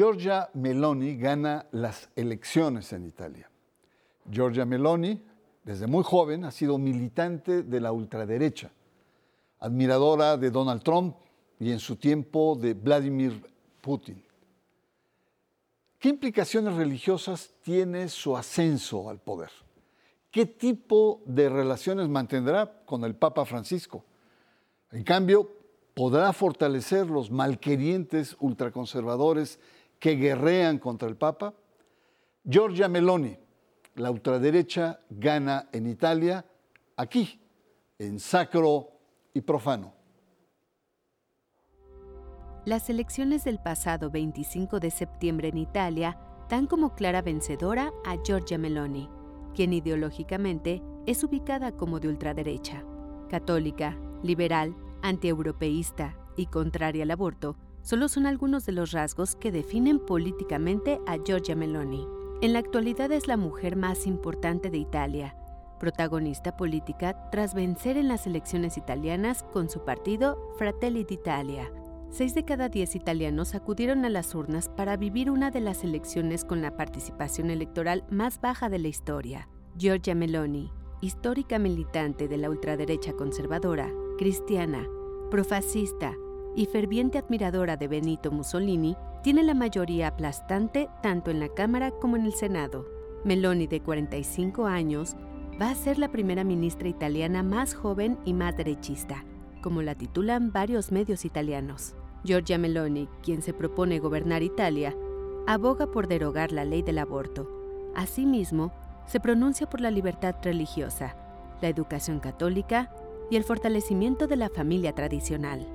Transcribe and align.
Giorgia 0.00 0.48
Meloni 0.54 1.14
gana 1.14 1.66
las 1.72 2.08
elecciones 2.16 2.90
en 2.94 3.04
Italia. 3.04 3.50
Giorgia 4.30 4.64
Meloni, 4.64 5.22
desde 5.62 5.86
muy 5.86 6.02
joven, 6.02 6.46
ha 6.46 6.50
sido 6.50 6.78
militante 6.78 7.62
de 7.64 7.80
la 7.82 7.92
ultraderecha, 7.92 8.70
admiradora 9.58 10.38
de 10.38 10.50
Donald 10.50 10.82
Trump 10.82 11.16
y 11.58 11.70
en 11.70 11.78
su 11.78 11.96
tiempo 11.96 12.56
de 12.58 12.72
Vladimir 12.72 13.44
Putin. 13.82 14.24
¿Qué 15.98 16.08
implicaciones 16.08 16.76
religiosas 16.76 17.50
tiene 17.60 18.08
su 18.08 18.34
ascenso 18.34 19.10
al 19.10 19.18
poder? 19.18 19.50
¿Qué 20.30 20.46
tipo 20.46 21.20
de 21.26 21.50
relaciones 21.50 22.08
mantendrá 22.08 22.84
con 22.86 23.04
el 23.04 23.16
Papa 23.16 23.44
Francisco? 23.44 24.02
En 24.92 25.04
cambio, 25.04 25.46
¿podrá 25.92 26.32
fortalecer 26.32 27.06
los 27.06 27.30
malquerientes 27.30 28.34
ultraconservadores 28.40 29.60
que 30.00 30.16
guerrean 30.16 30.78
contra 30.78 31.08
el 31.08 31.16
Papa? 31.16 31.54
Giorgia 32.42 32.88
Meloni, 32.88 33.36
la 33.96 34.10
ultraderecha, 34.10 35.00
gana 35.10 35.68
en 35.72 35.86
Italia, 35.86 36.44
aquí, 36.96 37.40
en 37.98 38.18
sacro 38.18 38.88
y 39.34 39.42
profano. 39.42 39.92
Las 42.64 42.90
elecciones 42.90 43.44
del 43.44 43.58
pasado 43.58 44.10
25 44.10 44.80
de 44.80 44.90
septiembre 44.90 45.48
en 45.48 45.58
Italia 45.58 46.18
dan 46.48 46.66
como 46.66 46.94
clara 46.94 47.22
vencedora 47.22 47.92
a 48.04 48.16
Giorgia 48.22 48.58
Meloni, 48.58 49.08
quien 49.54 49.72
ideológicamente 49.72 50.82
es 51.06 51.22
ubicada 51.24 51.72
como 51.72 52.00
de 52.00 52.08
ultraderecha. 52.08 52.84
Católica, 53.28 53.98
liberal, 54.22 54.74
antieuropeísta 55.02 56.16
y 56.36 56.46
contraria 56.46 57.04
al 57.04 57.10
aborto, 57.10 57.56
solo 57.82 58.08
son 58.08 58.26
algunos 58.26 58.66
de 58.66 58.72
los 58.72 58.92
rasgos 58.92 59.36
que 59.36 59.52
definen 59.52 59.98
políticamente 59.98 61.00
a 61.06 61.16
Giorgia 61.16 61.56
Meloni. 61.56 62.06
En 62.42 62.52
la 62.52 62.58
actualidad 62.58 63.12
es 63.12 63.28
la 63.28 63.36
mujer 63.36 63.76
más 63.76 64.06
importante 64.06 64.70
de 64.70 64.78
Italia, 64.78 65.36
protagonista 65.78 66.56
política 66.56 67.30
tras 67.30 67.54
vencer 67.54 67.96
en 67.96 68.08
las 68.08 68.26
elecciones 68.26 68.76
italianas 68.76 69.42
con 69.52 69.68
su 69.68 69.84
partido 69.84 70.38
Fratelli 70.56 71.04
d'Italia. 71.04 71.72
Seis 72.10 72.34
de 72.34 72.44
cada 72.44 72.68
diez 72.68 72.96
italianos 72.96 73.54
acudieron 73.54 74.04
a 74.04 74.10
las 74.10 74.34
urnas 74.34 74.68
para 74.68 74.96
vivir 74.96 75.30
una 75.30 75.50
de 75.50 75.60
las 75.60 75.84
elecciones 75.84 76.44
con 76.44 76.60
la 76.60 76.76
participación 76.76 77.50
electoral 77.50 78.04
más 78.10 78.40
baja 78.40 78.68
de 78.68 78.78
la 78.78 78.88
historia. 78.88 79.48
Giorgia 79.76 80.14
Meloni, 80.14 80.72
histórica 81.00 81.58
militante 81.58 82.26
de 82.26 82.36
la 82.36 82.50
ultraderecha 82.50 83.12
conservadora, 83.12 83.90
cristiana, 84.18 84.86
profascista, 85.30 86.14
y 86.56 86.66
ferviente 86.66 87.18
admiradora 87.18 87.76
de 87.76 87.88
Benito 87.88 88.30
Mussolini, 88.30 88.96
tiene 89.22 89.42
la 89.42 89.54
mayoría 89.54 90.08
aplastante 90.08 90.88
tanto 91.02 91.30
en 91.30 91.40
la 91.40 91.48
Cámara 91.48 91.90
como 91.90 92.16
en 92.16 92.26
el 92.26 92.32
Senado. 92.32 92.86
Meloni, 93.24 93.66
de 93.66 93.80
45 93.80 94.66
años, 94.66 95.16
va 95.60 95.70
a 95.70 95.74
ser 95.74 95.98
la 95.98 96.10
primera 96.10 96.42
ministra 96.42 96.88
italiana 96.88 97.42
más 97.42 97.74
joven 97.74 98.18
y 98.24 98.32
más 98.32 98.56
derechista, 98.56 99.24
como 99.62 99.82
la 99.82 99.94
titulan 99.94 100.52
varios 100.52 100.90
medios 100.90 101.24
italianos. 101.24 101.94
Giorgia 102.24 102.58
Meloni, 102.58 103.08
quien 103.22 103.42
se 103.42 103.52
propone 103.52 103.98
gobernar 103.98 104.42
Italia, 104.42 104.94
aboga 105.46 105.86
por 105.86 106.08
derogar 106.08 106.52
la 106.52 106.64
ley 106.64 106.82
del 106.82 106.98
aborto. 106.98 107.48
Asimismo, 107.94 108.72
se 109.06 109.20
pronuncia 109.20 109.68
por 109.68 109.80
la 109.80 109.90
libertad 109.90 110.36
religiosa, 110.42 111.16
la 111.60 111.68
educación 111.68 112.20
católica 112.20 112.90
y 113.30 113.36
el 113.36 113.44
fortalecimiento 113.44 114.26
de 114.26 114.36
la 114.36 114.48
familia 114.48 114.94
tradicional. 114.94 115.66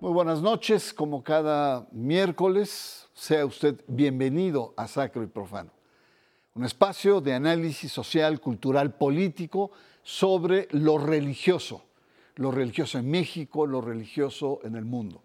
Muy 0.00 0.12
buenas 0.12 0.40
noches, 0.42 0.94
como 0.94 1.24
cada 1.24 1.88
miércoles, 1.90 3.08
sea 3.14 3.44
usted 3.44 3.80
bienvenido 3.88 4.72
a 4.76 4.86
Sacro 4.86 5.24
y 5.24 5.26
Profano, 5.26 5.72
un 6.54 6.64
espacio 6.64 7.20
de 7.20 7.34
análisis 7.34 7.90
social, 7.90 8.40
cultural, 8.40 8.94
político 8.94 9.72
sobre 10.04 10.68
lo 10.70 10.98
religioso, 10.98 11.82
lo 12.36 12.52
religioso 12.52 12.98
en 12.98 13.10
México, 13.10 13.66
lo 13.66 13.80
religioso 13.80 14.60
en 14.62 14.76
el 14.76 14.84
mundo. 14.84 15.20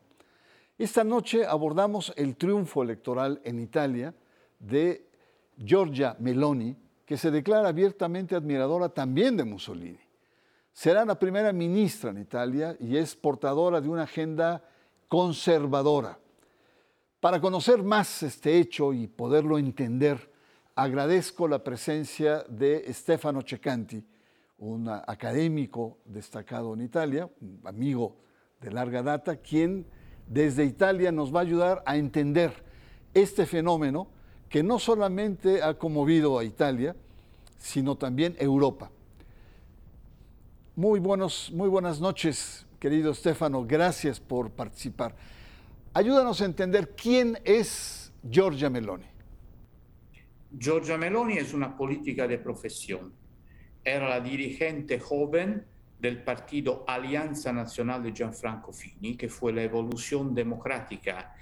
Esta 0.79 1.03
noche 1.03 1.45
abordamos 1.45 2.11
el 2.16 2.35
triunfo 2.35 2.81
electoral 2.81 3.41
en 3.44 3.59
Italia 3.59 4.16
de 4.57 5.07
Giorgia 5.55 6.16
Meloni, 6.17 6.75
que 7.05 7.17
se 7.17 7.29
declara 7.29 7.69
abiertamente 7.69 8.35
admiradora 8.35 8.90
también 8.90 9.38
de 9.38 9.44
Mussolini. 9.44 10.03
Será 10.73 11.06
la 11.06 11.19
primera 11.19 11.53
ministra 11.53 12.09
en 12.09 12.17
Italia 12.17 12.75
y 12.79 12.97
es 12.97 13.16
portadora 13.16 13.79
de 13.79 13.89
una 13.89 14.03
agenda 14.03 14.63
conservadora. 15.07 16.17
Para 17.19 17.39
conocer 17.39 17.84
más 17.84 18.23
este 18.23 18.57
hecho 18.57 18.91
y 18.91 19.07
poderlo 19.07 19.59
entender, 19.59 20.31
agradezco 20.75 21.47
la 21.47 21.63
presencia 21.63 22.44
de 22.50 22.91
Stefano 22.91 23.44
Cecanti, 23.44 24.03
un 24.57 24.89
académico 24.89 26.00
destacado 26.06 26.73
en 26.73 26.81
Italia, 26.81 27.29
un 27.40 27.61
amigo 27.66 28.17
de 28.59 28.72
larga 28.72 29.03
data, 29.03 29.38
quien 29.38 29.85
desde 30.28 30.66
Italia 30.66 31.11
nos 31.11 31.34
va 31.34 31.40
a 31.40 31.44
ayudar 31.44 31.84
a 31.85 31.97
entender 31.97 32.51
este 33.13 33.45
fenómeno 33.45 34.07
que 34.50 34.63
no 34.63 34.79
solamente 34.79 35.61
ha 35.61 35.78
conmovido 35.78 36.40
a 36.40 36.44
Italia, 36.44 36.95
sino 37.59 37.95
también 37.95 38.35
Europa. 38.40 38.90
Muy, 40.75 41.00
buenos, 41.00 41.51
muy 41.51 41.69
buenas 41.69 42.01
noches, 42.01 42.66
querido 42.79 43.13
Stefano. 43.13 43.63
Gracias 43.63 44.19
por 44.19 44.50
participar. 44.50 45.16
Ayúdanos 45.94 46.41
a 46.41 46.45
entender 46.45 46.95
quién 46.95 47.38
es 47.44 48.11
Giorgia 48.28 48.72
Meloni. 48.72 49.06
Giorgia 50.57 50.97
Meloni 50.97 51.38
es 51.38 51.53
una 51.53 51.78
política 51.78 52.28
de 52.28 52.39
profesión. 52.39 53.13
Era 53.84 54.09
la 54.09 54.19
dirigente 54.19 55.00
joven 55.00 55.63
del 56.00 56.23
partido 56.23 56.84
Alianza 56.88 57.53
Nacional 57.53 58.01
de 58.01 58.11
Gianfranco 58.11 58.73
Fini, 58.73 59.16
que 59.16 59.29
fue 59.29 59.53
la 59.53 59.61
evolución 59.61 60.34
democrática 60.34 61.35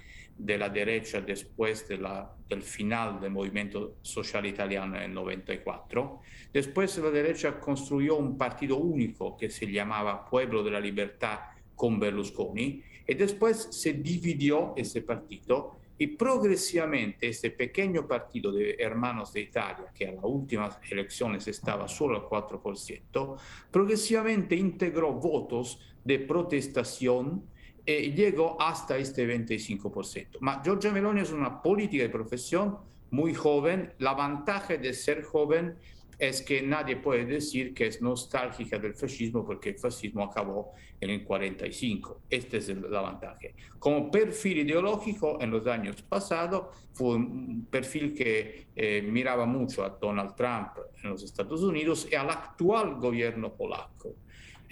de 0.44 0.58
la 0.58 0.68
derecha 0.68 1.20
después 1.20 1.86
del 1.86 2.62
final 2.62 3.20
del 3.20 3.30
movimiento 3.30 3.98
social 4.02 4.44
italiano 4.44 4.96
en 4.96 5.02
el 5.04 5.14
94. 5.14 6.20
Después 6.52 6.98
la 6.98 7.10
derecha 7.10 7.60
construyó 7.60 8.16
un 8.16 8.36
partido 8.36 8.76
único 8.76 9.36
que 9.36 9.48
se 9.48 9.70
llamaba 9.70 10.28
Pueblo 10.28 10.64
de 10.64 10.72
la 10.72 10.80
Libertad 10.80 11.38
con 11.76 12.00
Berlusconi 12.00 12.82
y 13.06 13.14
después 13.14 13.68
se 13.70 13.92
dividió 13.92 14.74
ese 14.76 15.02
partido 15.02 15.78
y 15.96 16.08
progresivamente 16.08 17.28
este 17.28 17.52
pequeño 17.52 18.08
partido 18.08 18.50
de 18.50 18.74
Hermanos 18.80 19.32
de 19.32 19.42
Italia, 19.42 19.92
que 19.94 20.08
a 20.08 20.12
las 20.12 20.24
últimas 20.24 20.80
elecciones 20.90 21.46
estaba 21.46 21.86
solo 21.86 22.16
al 22.16 22.24
4%, 22.24 23.36
progresivamente 23.70 24.56
integró 24.56 25.12
votos 25.12 25.78
de 26.02 26.18
protestación 26.18 27.44
y 27.84 28.12
llegó 28.12 28.60
hasta 28.60 28.96
este 28.96 29.26
25%. 29.26 30.38
Ma 30.40 30.62
Giorgia 30.62 30.92
Meloni 30.92 31.20
es 31.20 31.32
una 31.32 31.60
política 31.60 32.04
de 32.04 32.08
profesión 32.08 32.78
muy 33.10 33.34
joven. 33.34 33.92
La 33.98 34.14
ventaja 34.14 34.76
de 34.76 34.92
ser 34.94 35.22
joven 35.22 35.76
es 36.18 36.42
que 36.42 36.62
nadie 36.62 36.96
puede 36.96 37.24
decir 37.24 37.74
que 37.74 37.88
es 37.88 38.00
nostálgica 38.00 38.78
del 38.78 38.94
fascismo 38.94 39.44
porque 39.44 39.70
el 39.70 39.78
fascismo 39.78 40.22
acabó 40.22 40.72
en 41.00 41.10
el 41.10 41.24
45. 41.24 42.22
Este 42.30 42.58
es 42.58 42.68
el 42.68 42.94
avantaje. 42.94 43.56
Como 43.80 44.08
perfil 44.08 44.58
ideológico, 44.58 45.38
en 45.40 45.50
los 45.50 45.66
años 45.66 46.00
pasados, 46.02 46.66
fue 46.92 47.16
un 47.16 47.66
perfil 47.68 48.14
que 48.14 48.68
eh, 48.76 49.02
miraba 49.02 49.46
mucho 49.46 49.84
a 49.84 49.88
Donald 50.00 50.36
Trump 50.36 50.68
en 51.02 51.10
los 51.10 51.24
Estados 51.24 51.60
Unidos 51.62 52.06
y 52.08 52.14
al 52.14 52.30
actual 52.30 52.94
gobierno 53.00 53.52
polaco 53.52 54.14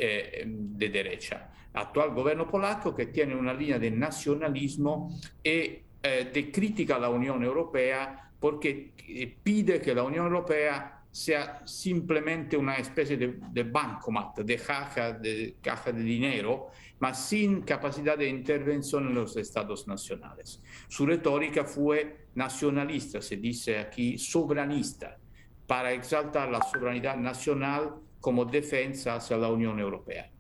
eh, 0.03 0.45
de 0.47 0.89
derecha 0.89 1.51
actual 1.75 2.15
gobierno 2.15 2.49
polaco 2.49 2.95
que 2.95 3.07
tiene 3.07 3.35
una 3.35 3.53
línea 3.53 3.79
de 3.79 3.91
nacionalismo 3.91 5.15
y 5.43 5.79
eh, 6.03 6.31
de 6.33 6.51
crítica 6.51 6.97
a 6.97 6.99
la 6.99 7.11
Unión 7.11 7.43
Europea 7.45 8.31
porque 8.41 8.93
eh, 9.07 9.37
pide 9.43 9.81
que 9.81 9.95
la 9.95 10.03
Unión 10.03 10.27
Europea 10.27 11.03
sea 11.13 11.61
simplemente 11.67 12.57
una 12.57 12.77
especie 12.77 13.17
de, 13.17 13.63
bancomat, 13.65 14.39
de 14.39 14.57
caja, 14.57 15.13
de 15.13 16.03
dinero, 16.03 16.69
mas 17.01 17.27
sin 17.27 17.63
capacidad 17.63 18.17
de 18.17 18.29
intervención 18.29 19.09
en 19.09 19.15
los 19.15 19.37
estados 19.37 19.87
nacionales. 19.89 20.63
Su 20.89 21.05
retórica 21.05 21.65
fue 21.65 22.27
nacionalista, 22.37 23.21
se 23.21 23.37
dice 23.37 23.81
aquí 23.81 24.17
soberanista, 24.19 25.19
para 25.67 25.93
exaltar 25.93 26.49
la 26.49 26.63
soberanía 26.63 27.17
nacional 27.17 27.97
como 28.21 28.45
defensa 28.45 29.15
hacia 29.17 29.37
la 29.37 29.49
Unión 29.49 29.79
Europea. 29.79 30.31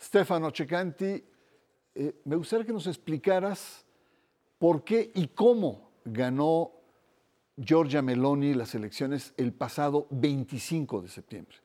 Stefano 0.00 0.50
Cecanti, 0.54 1.24
eh, 1.94 2.20
me 2.24 2.36
gustaría 2.36 2.66
que 2.66 2.72
nos 2.72 2.86
explicaras 2.86 3.84
por 4.58 4.84
qué 4.84 5.10
y 5.14 5.28
cómo 5.28 5.90
ganó 6.04 6.72
Giorgia 7.56 8.02
Meloni 8.02 8.54
las 8.54 8.74
elecciones 8.74 9.32
el 9.36 9.52
pasado 9.52 10.06
25 10.10 11.02
de 11.02 11.08
septiembre. 11.08 11.56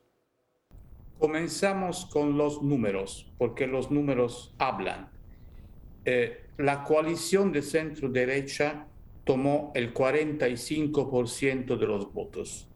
Comenzamos 1.18 2.06
con 2.06 2.36
los 2.36 2.62
números, 2.62 3.30
porque 3.38 3.66
los 3.66 3.90
números 3.90 4.54
hablan. 4.58 5.10
Eh, 6.04 6.46
la 6.58 6.82
coalición 6.82 7.52
de 7.52 7.62
centro 7.62 8.08
derecha 8.08 8.86
tomó 9.24 9.70
el 9.74 9.94
45% 9.94 11.76
de 11.76 11.86
los 11.86 12.12
votos, 12.12 12.66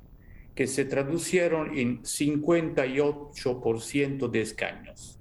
que 0.57 0.67
se 0.67 0.87
traducieron 0.87 1.79
en 1.79 2.03
58% 2.03 4.29
de 4.31 4.41
escaños. 4.41 5.21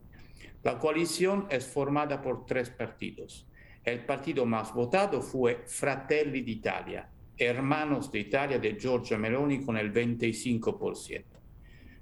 La 0.63 0.79
coalición 0.79 1.47
es 1.51 1.67
formada 1.67 2.21
por 2.21 2.45
tres 2.45 2.69
partidos. 2.69 3.45
El 3.83 4.05
partido 4.05 4.45
más 4.45 4.73
votado 4.73 5.21
fue 5.21 5.63
Fratelli 5.67 6.41
d'Italia, 6.41 7.09
Hermanos 7.37 8.09
de 8.13 8.19
Italia 8.19 8.59
de 8.59 8.77
Giorgia 8.79 9.17
Meloni 9.17 9.61
con 9.61 9.75
el 9.77 9.91
25%. 9.91 11.25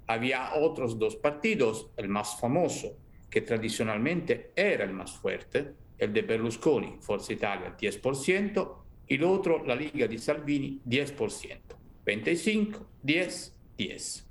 Había 0.06 0.54
otros 0.54 0.96
dos 0.96 1.16
partidos, 1.16 1.90
el 1.96 2.08
más 2.08 2.38
famoso, 2.38 2.96
que 3.28 3.40
tradicionalmente 3.40 4.52
era 4.54 4.84
el 4.84 4.92
más 4.92 5.10
fuerte, 5.10 5.72
el 5.98 6.12
de 6.12 6.22
Berlusconi, 6.22 6.98
Forza 7.00 7.32
Italia, 7.32 7.76
10%, 7.76 8.76
y 9.08 9.16
el 9.16 9.24
otro, 9.24 9.64
la 9.64 9.74
Liga 9.74 10.06
de 10.06 10.18
Salvini, 10.18 10.80
10%. 10.86 11.83
25, 12.04 12.86
10, 13.02 13.54
10. 13.76 14.26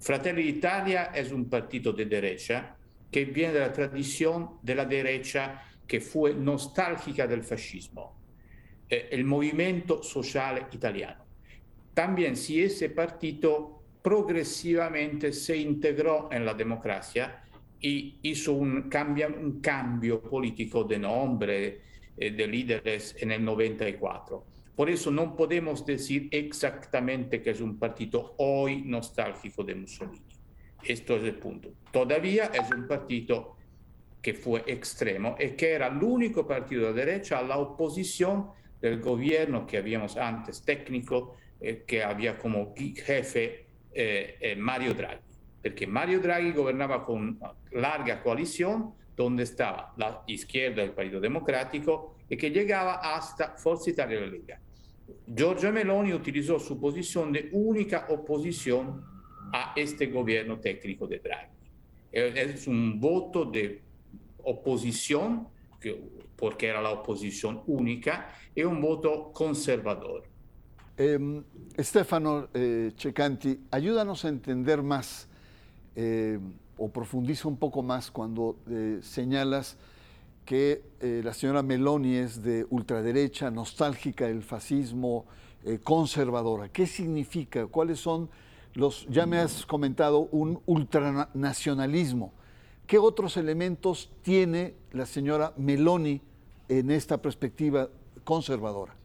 Fratelli 0.00 0.42
d'Italia 0.42 1.10
es 1.14 1.30
un 1.32 1.48
partido 1.48 1.92
de 1.92 2.06
derecha 2.06 2.76
que 3.10 3.24
viene 3.24 3.52
de 3.54 3.60
la 3.60 3.72
tradición 3.72 4.58
de 4.62 4.74
la 4.74 4.84
derecha 4.84 5.62
que 5.86 6.00
fue 6.00 6.34
nostálgica 6.34 7.26
del 7.26 7.42
fascismo, 7.42 8.16
eh, 8.88 9.08
el 9.10 9.24
movimiento 9.24 10.02
social 10.02 10.68
italiano. 10.72 11.24
También 11.94 12.36
si 12.36 12.62
ese 12.62 12.90
partido 12.90 13.82
progresivamente 14.02 15.32
se 15.32 15.56
integró 15.56 16.28
en 16.30 16.44
la 16.44 16.54
democracia 16.54 17.42
y 17.80 18.18
hizo 18.22 18.52
un 18.52 18.88
cambio, 18.88 19.28
un 19.28 19.60
cambio 19.60 20.20
político 20.20 20.84
de 20.84 20.98
nombre, 20.98 21.80
eh, 22.16 22.30
de 22.30 22.46
líderes 22.46 23.16
en 23.20 23.32
el 23.32 23.44
94. 23.44 24.57
Por 24.78 24.88
eso 24.88 25.10
no 25.10 25.34
podemos 25.34 25.84
decir 25.84 26.28
exactamente 26.30 27.42
que 27.42 27.50
es 27.50 27.60
un 27.60 27.80
partido 27.80 28.36
hoy 28.36 28.82
nostálgico 28.82 29.64
de 29.64 29.74
Mussolini. 29.74 30.22
Esto 30.84 31.16
es 31.16 31.24
el 31.24 31.34
punto. 31.34 31.70
Todavía 31.90 32.52
es 32.54 32.70
un 32.70 32.86
partido 32.86 33.56
que 34.22 34.34
fue 34.34 34.62
extremo 34.68 35.34
y 35.36 35.48
que 35.56 35.72
era 35.72 35.88
el 35.88 36.00
único 36.00 36.46
partido 36.46 36.92
de 36.92 37.04
derecha 37.04 37.40
a 37.40 37.42
la 37.42 37.58
oposición 37.58 38.50
del 38.80 39.00
gobierno 39.00 39.66
que 39.66 39.78
habíamos 39.78 40.16
antes 40.16 40.62
técnico, 40.62 41.34
eh, 41.60 41.82
que 41.84 42.04
había 42.04 42.38
como 42.38 42.72
jefe 42.76 43.66
eh, 43.92 44.36
eh, 44.40 44.54
Mario 44.54 44.94
Draghi. 44.94 45.24
Porque 45.60 45.88
Mario 45.88 46.20
Draghi 46.20 46.52
gobernaba 46.52 47.02
con 47.02 47.40
larga 47.72 48.22
coalición 48.22 48.94
donde 49.16 49.42
estaba 49.42 49.92
la 49.96 50.22
izquierda 50.28 50.82
del 50.82 50.92
Partido 50.92 51.20
Democrático 51.20 52.14
y 52.28 52.36
que 52.36 52.52
llegaba 52.52 53.16
hasta 53.16 53.56
Forza 53.56 53.90
Italia 53.90 54.18
y 54.18 54.20
la 54.20 54.26
Liga. 54.28 54.60
Giorgia 55.26 55.70
Meloni 55.70 56.12
utilizó 56.12 56.58
su 56.58 56.78
posición 56.78 57.32
de 57.32 57.48
única 57.52 58.06
oposición 58.10 59.04
a 59.52 59.72
este 59.76 60.06
gobierno 60.06 60.58
técnico 60.58 61.06
de 61.06 61.18
Draghi. 61.18 61.56
Es 62.12 62.66
un 62.66 63.00
voto 63.00 63.44
de 63.44 63.82
oposición, 64.44 65.48
porque 66.36 66.66
era 66.68 66.80
la 66.80 66.90
oposición 66.90 67.62
única, 67.66 68.30
y 68.54 68.62
un 68.62 68.80
voto 68.80 69.30
conservador. 69.32 70.24
Eh, 70.96 71.42
Stefano 71.78 72.48
eh, 72.54 72.92
Cecanti, 72.96 73.60
ayúdanos 73.70 74.24
a 74.24 74.28
entender 74.28 74.82
más 74.82 75.28
eh, 75.94 76.38
o 76.76 76.88
profundiza 76.88 77.48
un 77.48 77.56
poco 77.56 77.82
más 77.82 78.10
cuando 78.10 78.56
eh, 78.70 79.00
señalas 79.02 79.76
que 80.48 80.82
eh, 81.00 81.20
la 81.22 81.34
señora 81.34 81.62
Meloni 81.62 82.14
es 82.14 82.42
de 82.42 82.66
ultraderecha, 82.70 83.50
nostálgica 83.50 84.28
del 84.28 84.42
fascismo, 84.42 85.26
eh, 85.62 85.78
conservadora. 85.84 86.70
¿Qué 86.70 86.86
significa? 86.86 87.66
¿Cuáles 87.66 88.00
son 88.00 88.30
los, 88.72 89.06
ya 89.10 89.26
me 89.26 89.36
has 89.36 89.66
comentado, 89.66 90.20
un 90.32 90.58
ultranacionalismo? 90.64 92.32
¿Qué 92.86 92.96
otros 92.96 93.36
elementos 93.36 94.10
tiene 94.22 94.72
la 94.92 95.04
señora 95.04 95.52
Meloni 95.58 96.22
en 96.70 96.92
esta 96.92 97.20
perspectiva 97.20 97.90
conservadora? 98.24 98.96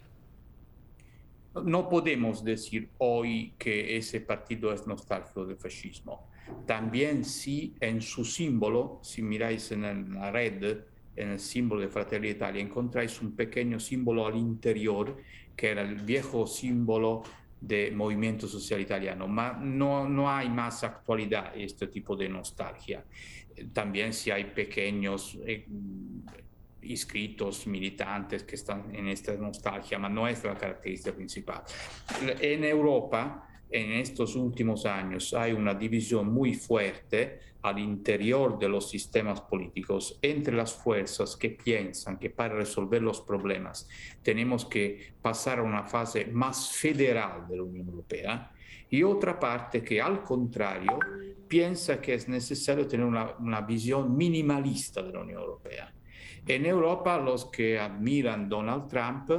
No 1.62 1.90
podemos 1.90 2.46
decir 2.46 2.90
hoy 3.00 3.54
que 3.58 3.98
ese 3.98 4.22
partido 4.22 4.72
es 4.72 4.88
nostálgico 4.88 5.46
del 5.46 5.58
fascismo. 5.58 6.26
También 6.66 7.26
sí 7.26 7.76
en 7.82 8.02
su 8.02 8.24
símbolo, 8.24 9.00
si 9.02 9.22
miráis 9.22 9.74
en 9.74 10.14
la 10.14 10.32
red, 10.32 10.86
en 11.16 11.30
el 11.32 11.40
símbolo 11.40 11.82
de 11.82 11.90
Fratelli 11.90 12.30
Italia, 12.30 12.62
encontráis 12.62 13.22
un 13.22 13.36
pequeño 13.36 13.80
símbolo 13.80 14.26
al 14.26 14.36
interior, 14.36 15.18
que 15.56 15.70
era 15.70 15.82
el 15.82 15.96
viejo 15.96 16.48
símbolo 16.48 17.24
del 17.60 17.96
movimiento 17.96 18.48
social 18.48 18.82
italiano, 18.82 19.26
pero 19.34 19.58
no, 19.60 20.10
no 20.10 20.30
hay 20.30 20.50
más 20.50 20.84
actualidad 20.84 21.54
este 21.56 21.88
tipo 21.88 22.16
de 22.16 22.28
nostalgia. 22.28 23.06
También 23.72 24.14
si 24.14 24.32
hay 24.32 24.46
pequeños 24.46 25.38
eh, 25.46 25.66
inscritos, 26.82 27.66
militantes 27.68 28.44
que 28.44 28.56
están 28.56 28.94
en 28.94 29.08
esta 29.08 29.34
nostalgia, 29.36 29.98
pero 29.98 30.10
no 30.10 30.28
es 30.28 30.44
la 30.44 30.56
característica 30.56 31.16
principal. 31.16 31.64
En 32.42 32.64
Europa, 32.64 33.48
en 33.74 33.92
estos 33.94 34.36
últimos 34.36 34.86
años, 34.86 35.34
hay 35.34 35.52
una 35.52 35.74
división 35.74 36.32
muy 36.32 36.54
fuerte 36.54 37.40
al 37.64 37.80
interior 37.80 38.60
de 38.60 38.70
los 38.70 38.88
sistemas 38.88 39.42
políticos 39.42 40.20
entre 40.22 40.56
las 40.56 40.74
fuerzas 40.74 41.36
que 41.36 41.50
piensan 41.50 42.20
que 42.20 42.30
para 42.30 42.54
resolver 42.54 43.02
los 43.02 43.22
problemas 43.22 43.90
tenemos 44.22 44.66
que 44.66 45.14
pasar 45.22 45.60
a 45.60 45.64
una 45.64 45.84
fase 45.84 46.26
más 46.26 46.72
federal 46.72 47.48
de 47.48 47.58
la 47.58 47.64
Unión 47.64 47.88
Europea 47.88 48.52
y 48.92 49.02
otra 49.02 49.40
parte 49.40 49.84
que 49.84 50.00
al 50.00 50.22
contrario 50.22 51.00
piensa 51.48 52.00
que 52.00 52.14
es 52.14 52.28
necesario 52.28 52.86
tener 52.86 53.08
una, 53.08 53.34
una 53.40 53.62
visión 53.62 54.16
minimalista 54.16 55.02
de 55.02 55.14
la 55.14 55.22
Unión 55.22 55.42
Europea. 55.42 55.92
En 56.46 56.66
Europa 56.66 57.18
los 57.18 57.46
que 57.46 57.80
admiran 57.80 58.50
Donald 58.50 58.88
Trump 58.88 59.32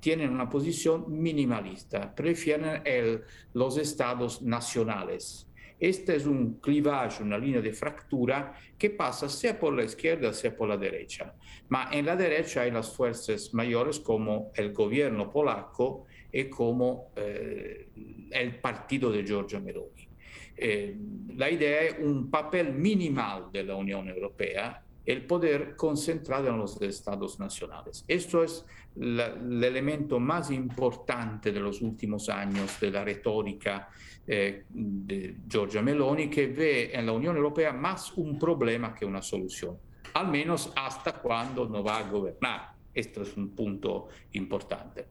tienen 0.00 0.30
una 0.30 0.48
posición 0.48 1.04
minimalista, 1.08 2.14
prefieren 2.14 2.82
el, 2.84 3.22
los 3.54 3.78
estados 3.78 4.42
nacionales 4.42 5.46
este 5.78 6.16
es 6.16 6.24
un 6.24 6.54
clivaje, 6.54 7.22
una 7.22 7.36
línea 7.36 7.60
de 7.60 7.72
fractura 7.72 8.54
que 8.78 8.90
pasa 8.90 9.28
sea 9.28 9.58
por 9.58 9.74
la 9.74 9.84
izquierda, 9.84 10.32
sea 10.32 10.56
por 10.56 10.68
la 10.68 10.76
derecha. 10.76 11.34
Ma 11.68 11.90
en 11.92 12.06
la 12.06 12.16
derecha 12.16 12.62
hay 12.62 12.70
las 12.70 12.94
fuerzas 12.94 13.52
mayores 13.52 14.00
como 14.00 14.52
el 14.54 14.72
gobierno 14.72 15.30
polaco 15.30 16.06
y 16.32 16.44
como 16.44 17.12
eh, 17.16 17.88
el 18.30 18.58
partido 18.58 19.12
de 19.12 19.24
Giorgia 19.24 19.60
Meloni. 19.60 20.08
Eh, 20.56 20.96
la 21.34 21.50
idea 21.50 21.82
es 21.82 21.98
un 21.98 22.30
papel 22.30 22.72
minimal 22.72 23.50
de 23.52 23.62
la 23.62 23.76
Unión 23.76 24.08
Europea 24.08 24.82
el 25.06 25.24
poder 25.24 25.76
concentrado 25.76 26.48
en 26.48 26.58
los 26.58 26.82
estados 26.82 27.38
nacionales. 27.38 28.04
Esto 28.08 28.42
es 28.42 28.66
la, 28.96 29.26
el 29.26 29.62
elemento 29.62 30.18
más 30.18 30.50
importante 30.50 31.52
de 31.52 31.60
los 31.60 31.80
últimos 31.80 32.28
años 32.28 32.78
de 32.80 32.90
la 32.90 33.04
retórica 33.04 33.88
eh, 34.26 34.64
de 34.68 35.36
Giorgia 35.48 35.80
Meloni, 35.80 36.28
que 36.28 36.48
ve 36.48 36.90
en 36.92 37.06
la 37.06 37.12
Unión 37.12 37.36
Europea 37.36 37.72
más 37.72 38.12
un 38.16 38.36
problema 38.36 38.92
que 38.92 39.06
una 39.06 39.22
solución, 39.22 39.78
al 40.14 40.28
menos 40.28 40.72
hasta 40.74 41.12
cuando 41.12 41.68
no 41.68 41.84
va 41.84 41.98
a 41.98 42.10
gobernar. 42.10 42.72
Esto 42.92 43.22
es 43.22 43.36
un 43.36 43.50
punto 43.50 44.08
importante. 44.32 45.06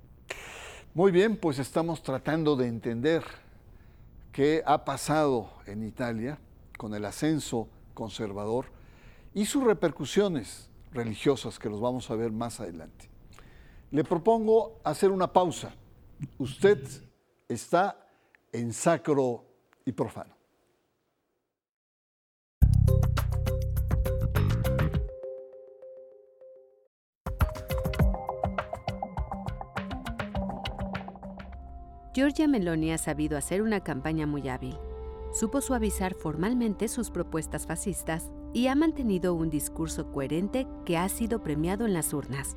Muy 0.94 1.12
bien, 1.12 1.38
pues 1.38 1.60
estamos 1.60 2.04
tratando 2.04 2.58
de 2.58 2.68
entender 2.68 3.24
qué 4.34 4.62
ha 4.66 4.84
pasado 4.84 5.50
en 5.66 5.84
Italia 5.84 6.38
con 6.78 6.94
el 6.94 7.06
ascenso 7.06 7.70
conservador 7.94 8.66
y 9.36 9.46
sus 9.46 9.64
repercusiones 9.66 10.70
religiosas 10.92 11.60
que 11.60 11.70
los 11.70 11.82
vamos 11.82 12.10
a 12.10 12.16
ver 12.16 12.32
más 12.32 12.62
adelante. 12.62 13.10
Le 13.92 14.04
propongo 14.06 14.80
hacer 14.84 15.12
una 15.12 15.32
pausa. 15.32 15.76
Usted 16.40 16.82
está 17.50 18.08
en 18.54 18.72
sacro 18.72 19.44
y 19.84 19.92
profano. 19.92 20.34
Giorgia 32.14 32.48
Meloni 32.48 32.94
ha 32.94 32.98
sabido 32.98 33.38
hacer 33.38 33.62
una 33.62 33.82
campaña 33.82 34.26
muy 34.26 34.48
hábil. 34.48 34.78
Supo 35.34 35.60
suavizar 35.60 36.16
formalmente 36.16 36.88
sus 36.88 37.12
propuestas 37.12 37.68
fascistas 37.68 38.32
y 38.56 38.68
ha 38.68 38.76
mantenido 38.76 39.34
un 39.34 39.50
discurso 39.50 40.14
coherente 40.14 40.66
que 40.86 40.98
ha 40.98 41.10
sido 41.10 41.44
premiado 41.44 41.86
en 41.86 41.94
las 41.94 42.14
urnas. 42.14 42.56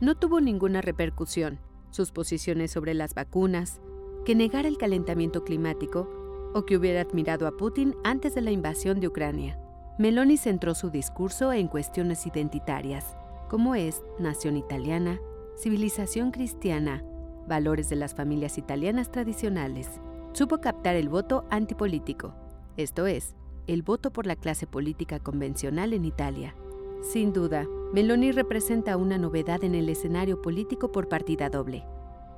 No 0.00 0.16
tuvo 0.16 0.40
ninguna 0.40 0.80
repercusión. 0.80 1.60
Sus 1.90 2.10
posiciones 2.10 2.72
sobre 2.72 2.92
las 2.92 3.14
vacunas, 3.14 3.80
que 4.24 4.34
negara 4.34 4.66
el 4.66 4.78
calentamiento 4.78 5.44
climático 5.44 6.10
o 6.54 6.66
que 6.66 6.76
hubiera 6.76 7.02
admirado 7.02 7.46
a 7.46 7.56
Putin 7.56 7.94
antes 8.02 8.34
de 8.34 8.40
la 8.40 8.50
invasión 8.50 8.98
de 8.98 9.06
Ucrania. 9.06 9.60
Meloni 9.96 10.38
centró 10.38 10.74
su 10.74 10.90
discurso 10.90 11.52
en 11.52 11.68
cuestiones 11.68 12.26
identitarias, 12.26 13.16
como 13.48 13.76
es 13.76 14.02
nación 14.18 14.56
italiana, 14.56 15.20
civilización 15.56 16.32
cristiana, 16.32 17.04
valores 17.46 17.88
de 17.88 17.94
las 17.94 18.12
familias 18.12 18.58
italianas 18.58 19.12
tradicionales. 19.12 19.88
Supo 20.32 20.58
captar 20.58 20.96
el 20.96 21.08
voto 21.08 21.44
antipolítico, 21.48 22.34
esto 22.76 23.06
es, 23.06 23.36
el 23.68 23.82
voto 23.82 24.10
por 24.10 24.26
la 24.26 24.34
clase 24.34 24.66
política 24.66 25.20
convencional 25.20 25.92
en 25.92 26.06
Italia. 26.06 26.54
Sin 27.02 27.34
duda, 27.34 27.66
Meloni 27.92 28.32
representa 28.32 28.96
una 28.96 29.18
novedad 29.18 29.62
en 29.62 29.74
el 29.74 29.88
escenario 29.90 30.40
político 30.42 30.90
por 30.90 31.08
partida 31.08 31.50
doble. 31.50 31.84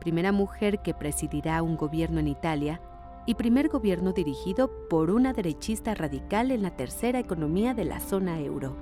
Primera 0.01 0.33
mujer 0.33 0.81
que 0.83 0.93
presidirá 0.93 1.63
un 1.63 1.77
gobierno 1.77 2.19
en 2.19 2.29
Italia 2.29 2.81
y 3.27 3.35
primer 3.37 3.69
gobierno 3.69 4.13
dirigido 4.13 4.71
por 4.89 5.11
una 5.11 5.33
derechista 5.33 5.95
radical 5.95 6.51
en 6.51 6.63
la 6.63 6.77
tercera 6.77 7.21
economía 7.21 7.75
de 7.75 7.85
la 7.85 8.01
zona 8.01 8.41
euro. 8.41 8.77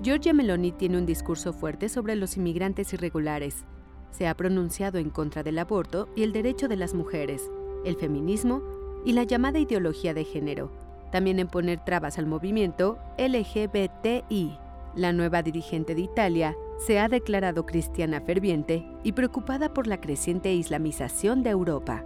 Giorgia 0.00 0.32
Meloni 0.32 0.70
tiene 0.70 0.96
un 0.96 1.06
discurso 1.06 1.52
fuerte 1.52 1.88
sobre 1.88 2.14
los 2.14 2.36
inmigrantes 2.36 2.92
irregulares. 2.92 3.64
Se 4.12 4.28
ha 4.28 4.36
pronunciado 4.36 4.98
en 4.98 5.10
contra 5.10 5.42
del 5.42 5.58
aborto 5.58 6.08
y 6.14 6.22
el 6.22 6.32
derecho 6.32 6.68
de 6.68 6.76
las 6.76 6.94
mujeres, 6.94 7.50
el 7.84 7.96
feminismo 7.96 8.62
y 9.04 9.12
la 9.12 9.24
llamada 9.24 9.58
ideología 9.58 10.14
de 10.14 10.24
género, 10.24 10.70
también 11.10 11.38
en 11.38 11.48
poner 11.48 11.84
trabas 11.84 12.18
al 12.18 12.26
movimiento 12.26 12.98
LGBTI. 13.18 14.58
La 14.96 15.12
nueva 15.12 15.42
dirigente 15.42 15.94
de 15.94 16.00
Italia 16.00 16.56
se 16.78 16.98
ha 16.98 17.08
declarado 17.08 17.66
cristiana 17.66 18.20
ferviente 18.20 18.84
y 19.04 19.12
preocupada 19.12 19.72
por 19.72 19.86
la 19.86 20.00
creciente 20.00 20.52
islamización 20.52 21.42
de 21.42 21.50
Europa. 21.50 22.04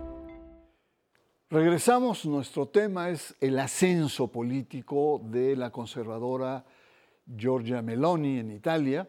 Regresamos, 1.48 2.26
nuestro 2.26 2.66
tema 2.66 3.10
es 3.10 3.36
el 3.40 3.58
ascenso 3.58 4.28
político 4.28 5.20
de 5.24 5.54
la 5.56 5.70
conservadora 5.70 6.64
Giorgia 7.26 7.80
Meloni 7.80 8.38
en 8.38 8.50
Italia 8.50 9.08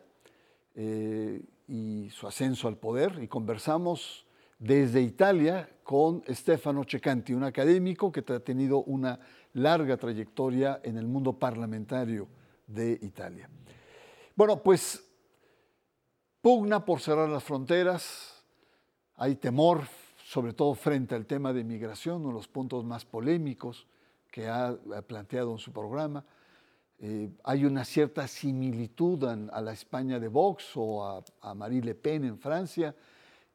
eh, 0.75 1.42
y 1.68 2.10
su 2.12 2.28
ascenso 2.28 2.68
al 2.68 2.78
poder 2.78 3.20
y 3.22 3.28
conversamos 3.28 4.25
desde 4.60 5.02
Italia 5.02 5.70
con 5.84 6.24
Stefano 6.30 6.84
Cecanti, 6.88 7.34
un 7.34 7.44
académico 7.44 8.12
que 8.12 8.24
ha 8.32 8.40
tenido 8.40 8.84
una 8.84 9.20
larga 9.56 9.98
trayectoria 9.98 10.82
en 10.84 10.98
el 10.98 11.08
mundo 11.08 11.34
parlamentario 11.34 12.28
de 12.68 13.00
Italia. 13.02 13.50
Bueno, 14.36 14.62
pues 14.62 15.04
pugna 16.42 16.84
por 16.84 17.00
cerrar 17.00 17.30
las 17.30 17.44
fronteras, 17.44 18.44
hay 19.16 19.36
temor, 19.36 19.84
sobre 20.26 20.54
todo 20.54 20.76
frente 20.76 21.16
al 21.16 21.26
tema 21.26 21.54
de 21.54 21.64
migración, 21.64 22.18
uno 22.18 22.30
de 22.30 22.34
los 22.36 22.48
puntos 22.48 22.84
más 22.84 23.06
polémicos 23.06 23.88
que 24.30 24.48
ha 24.50 24.78
planteado 25.08 25.54
en 25.54 25.58
su 25.58 25.72
programa. 25.72 26.26
Eh, 27.00 27.30
hay 27.44 27.64
una 27.64 27.86
cierta 27.86 28.28
similitud 28.28 29.24
a, 29.24 29.62
la 29.62 29.72
España 29.72 30.20
de 30.20 30.28
Vox 30.28 30.72
o 30.76 31.06
a, 31.06 31.24
a, 31.42 31.54
Marie 31.54 31.82
Le 31.82 31.96
Pen 31.96 32.26
en 32.26 32.38
Francia. 32.38 32.94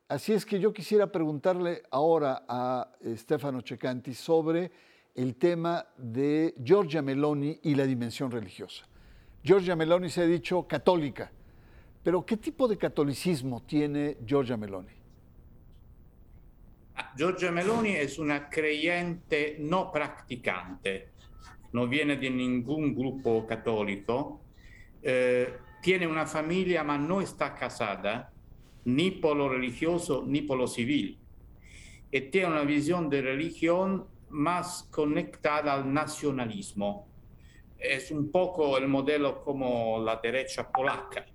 Así 0.09 0.33
es 0.33 0.47
que 0.47 0.59
yo 0.59 0.73
quisiera 0.73 1.13
preguntarle 1.13 1.83
ahora 1.91 2.45
a 2.49 2.91
Stefano 3.17 3.61
Cecanti 3.61 4.15
sobre 4.15 4.90
el 5.21 5.37
tema 5.37 5.87
de 5.99 6.55
Giorgia 6.65 7.03
Meloni 7.03 7.59
y 7.65 7.75
la 7.75 7.85
dimensión 7.85 8.31
religiosa. 8.31 8.87
Giorgia 9.45 9.77
Meloni 9.77 10.09
se 10.09 10.23
ha 10.23 10.27
dicho 10.27 10.67
católica, 10.67 11.31
pero 12.03 12.25
¿qué 12.25 12.39
tipo 12.39 12.67
de 12.67 12.79
catolicismo 12.79 13.63
tiene 13.65 14.17
Giorgia 14.25 14.57
Meloni? 14.57 14.93
Giorgia 17.19 17.51
Meloni 17.53 17.91
es 17.91 18.19
una 18.19 18.49
creyente 18.49 19.59
no 19.61 19.93
practicante, 19.93 21.11
no 21.75 21.87
viene 21.87 22.17
de 22.17 22.31
ningún 22.31 22.95
grupo 22.95 23.47
católico, 23.47 24.41
eh, 25.03 25.55
tiene 25.83 26.07
una 26.07 26.25
familia, 26.25 26.83
ma 26.83 26.97
no 26.97 27.21
está 27.21 27.55
casada, 27.55 28.33
ni 28.87 29.11
por 29.11 29.37
lo 29.37 29.51
religioso 29.51 30.25
ni 30.27 30.41
por 30.41 30.57
lo 30.57 30.67
civil, 30.67 31.19
y 32.11 32.21
tiene 32.23 32.49
una 32.49 32.65
visión 32.65 33.11
de 33.11 33.21
religión 33.21 34.07
más 34.31 34.89
conectada 34.91 35.75
al 35.75 35.93
nacionalismo. 35.93 37.07
Es 37.79 38.11
un 38.11 38.31
poco 38.31 38.77
el 38.77 38.89
modelo 38.89 39.43
como 39.43 40.01
la 40.01 40.17
derecha 40.17 40.71
polaca. 40.71 41.27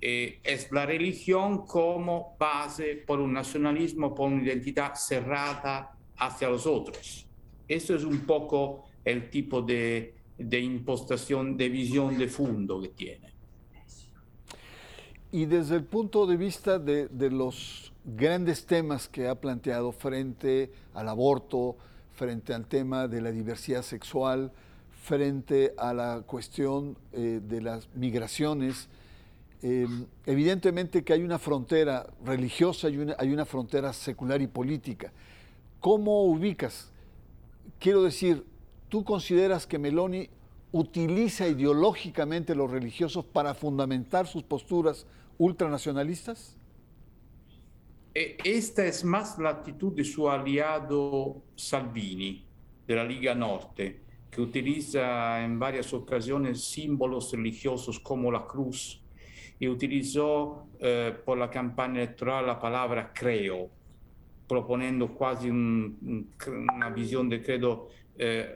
Eh, 0.00 0.40
es 0.42 0.70
la 0.70 0.84
religión 0.84 1.66
como 1.66 2.36
base 2.38 3.02
por 3.06 3.20
un 3.20 3.32
nacionalismo, 3.32 4.14
por 4.14 4.30
una 4.30 4.42
identidad 4.42 4.94
cerrada 4.94 5.96
hacia 6.16 6.48
los 6.50 6.66
otros. 6.66 7.26
Eso 7.66 7.94
es 7.94 8.04
un 8.04 8.26
poco 8.26 8.84
el 9.04 9.30
tipo 9.30 9.62
de, 9.62 10.14
de 10.36 10.60
impostación, 10.60 11.56
de 11.56 11.68
visión 11.68 12.18
de 12.18 12.28
fondo 12.28 12.80
que 12.80 12.88
tiene. 12.88 13.32
Y 15.32 15.46
desde 15.46 15.76
el 15.76 15.84
punto 15.84 16.26
de 16.26 16.36
vista 16.36 16.78
de, 16.78 17.08
de 17.08 17.30
los 17.30 17.92
grandes 18.04 18.66
temas 18.66 19.08
que 19.08 19.26
ha 19.26 19.40
planteado 19.40 19.90
frente 19.90 20.70
al 20.92 21.08
aborto, 21.08 21.76
frente 22.14 22.54
al 22.54 22.66
tema 22.66 23.08
de 23.08 23.20
la 23.20 23.32
diversidad 23.32 23.82
sexual, 23.82 24.52
frente 25.02 25.74
a 25.76 25.92
la 25.92 26.22
cuestión 26.26 26.96
eh, 27.12 27.40
de 27.46 27.60
las 27.60 27.88
migraciones. 27.94 28.88
Eh, 29.62 29.86
evidentemente 30.26 31.04
que 31.04 31.12
hay 31.12 31.22
una 31.22 31.38
frontera 31.38 32.06
religiosa 32.24 32.88
y 32.88 33.06
hay 33.18 33.32
una 33.32 33.44
frontera 33.44 33.92
secular 33.92 34.40
y 34.42 34.46
política. 34.46 35.12
¿Cómo 35.80 36.24
ubicas? 36.24 36.90
Quiero 37.78 38.02
decir, 38.02 38.44
¿tú 38.88 39.04
consideras 39.04 39.66
que 39.66 39.78
Meloni 39.78 40.28
utiliza 40.72 41.46
ideológicamente 41.46 42.54
los 42.54 42.70
religiosos 42.70 43.24
para 43.24 43.54
fundamentar 43.54 44.26
sus 44.26 44.42
posturas 44.42 45.06
ultranacionalistas? 45.38 46.56
Esta 48.14 48.86
es 48.86 49.02
más 49.02 49.40
la 49.40 49.50
actitud 49.50 49.92
de 49.92 50.04
su 50.04 50.30
aliado 50.30 51.42
Salvini, 51.56 52.44
de 52.86 52.94
la 52.94 53.02
Liga 53.02 53.34
Norte, 53.34 54.02
que 54.30 54.40
utiliza 54.40 55.42
en 55.42 55.58
varias 55.58 55.92
ocasiones 55.92 56.62
símbolos 56.62 57.32
religiosos 57.32 57.98
como 57.98 58.30
la 58.30 58.46
cruz 58.46 59.02
y 59.58 59.66
utilizó 59.66 60.68
eh, 60.78 61.12
por 61.24 61.38
la 61.38 61.50
campaña 61.50 62.02
electoral 62.02 62.46
la 62.46 62.60
palabra 62.60 63.12
creo, 63.12 63.68
proponiendo 64.46 65.12
quasi 65.12 65.50
un, 65.50 66.28
una 66.72 66.90
visión 66.90 67.28
de 67.28 67.42
credo 67.42 67.88
eh, 68.16 68.48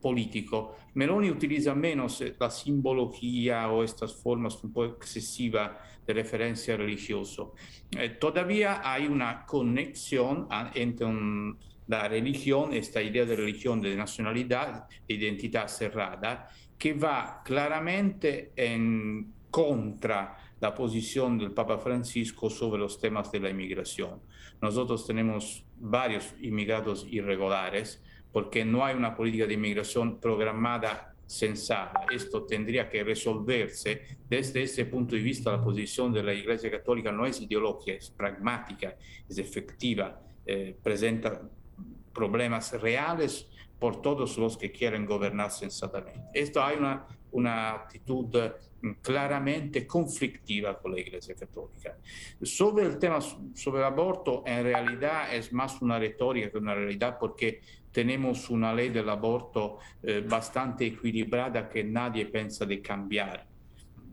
político. 0.00 0.74
Meloni 0.94 1.30
utiliza 1.30 1.76
menos 1.76 2.24
la 2.40 2.50
simbología 2.50 3.70
o 3.70 3.84
estas 3.84 4.16
formas 4.16 4.62
un 4.64 4.72
poco 4.72 4.96
excesivas 4.96 5.70
de 6.06 6.14
referencia 6.14 6.76
religioso. 6.76 7.54
Eh, 7.90 8.10
todavía 8.10 8.80
hay 8.84 9.06
una 9.06 9.44
conexión 9.44 10.46
ah, 10.50 10.70
entre 10.74 11.08
la 11.88 12.08
religión, 12.08 12.72
esta 12.72 13.02
idea 13.02 13.24
de 13.24 13.36
religión, 13.36 13.80
de 13.80 13.96
nacionalidad, 13.96 14.88
de 15.06 15.14
identidad 15.14 15.68
cerrada, 15.68 16.48
que 16.78 16.92
va 16.92 17.42
claramente 17.44 18.52
en 18.56 19.32
contra 19.50 20.36
la 20.60 20.74
posición 20.74 21.38
del 21.38 21.52
Papa 21.52 21.78
Francisco 21.78 22.50
sobre 22.50 22.80
los 22.80 23.00
temas 23.00 23.30
de 23.32 23.40
la 23.40 23.50
inmigración. 23.50 24.20
Nosotros 24.60 25.06
tenemos 25.06 25.64
varios 25.78 26.34
inmigrados 26.40 27.06
irregulares 27.10 28.02
porque 28.32 28.64
no 28.64 28.84
hay 28.84 28.94
una 28.94 29.14
política 29.14 29.46
de 29.46 29.54
inmigración 29.54 30.20
programada 30.20 31.15
sensata. 31.26 32.06
Esto 32.10 32.44
tendría 32.44 32.88
que 32.88 33.02
resolverse 33.02 34.18
desde 34.28 34.62
ese 34.62 34.86
punto 34.86 35.16
de 35.16 35.22
vista. 35.22 35.50
La 35.50 35.62
posición 35.62 36.12
de 36.12 36.22
la 36.22 36.32
Iglesia 36.32 36.70
Católica 36.70 37.10
no 37.10 37.26
es 37.26 37.40
ideológica, 37.40 37.92
es 37.92 38.10
pragmática, 38.10 38.96
es 39.28 39.38
efectiva, 39.38 40.20
eh, 40.46 40.76
presenta 40.82 41.42
problemas 42.12 42.72
reales 42.80 43.48
por 43.78 44.00
todos 44.00 44.38
los 44.38 44.56
que 44.56 44.72
quieren 44.72 45.04
gobernar 45.04 45.50
sensatamente. 45.50 46.30
Esto 46.32 46.62
hay 46.62 46.78
una, 46.78 47.06
una 47.32 47.72
actitud 47.72 48.26
mm, 48.80 48.92
claramente 49.02 49.86
conflictiva 49.86 50.78
con 50.78 50.92
la 50.92 51.00
Iglesia 51.00 51.34
Católica. 51.34 51.98
Sobre 52.42 52.86
el 52.86 52.98
tema, 52.98 53.20
sobre 53.20 53.80
el 53.80 53.84
aborto, 53.84 54.42
en 54.46 54.64
realidad 54.64 55.34
es 55.34 55.52
más 55.52 55.82
una 55.82 55.98
retórica 55.98 56.50
que 56.50 56.58
una 56.58 56.74
realidad 56.74 57.18
porque 57.18 57.60
tenemos 57.96 58.50
una 58.50 58.74
ley 58.74 58.90
del 58.90 59.08
aborto 59.08 59.78
eh, 60.02 60.22
bastante 60.28 60.84
equilibrada 60.84 61.66
que 61.66 61.82
nadie 61.82 62.26
piensa 62.26 62.66
de 62.66 62.82
cambiar. 62.82 63.46